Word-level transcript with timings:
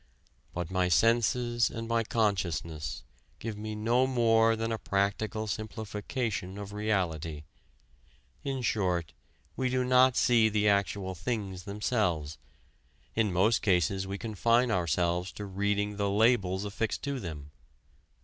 (But) 0.55 0.71
my 0.71 0.89
senses 0.89 1.69
and 1.69 1.87
my 1.87 2.03
consciousness... 2.03 3.03
give 3.37 3.55
me 3.55 3.75
no 3.75 4.07
more 4.07 4.55
than 4.55 4.71
a 4.71 4.79
practical 4.79 5.45
simplification 5.45 6.57
of 6.57 6.73
reality... 6.73 7.43
in 8.43 8.63
short, 8.63 9.13
we 9.55 9.69
do 9.69 9.83
not 9.83 10.17
see 10.17 10.49
the 10.49 10.67
actual 10.67 11.13
things 11.13 11.65
themselves; 11.65 12.39
in 13.13 13.31
most 13.31 13.61
cases 13.61 14.07
we 14.07 14.17
confine 14.17 14.71
ourselves 14.71 15.31
to 15.33 15.45
reading 15.45 15.97
the 15.97 16.09
labels 16.09 16.65
affixed 16.65 17.03
to 17.03 17.19
them." 17.19 17.51